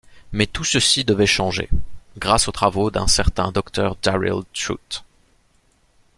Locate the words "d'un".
2.89-3.05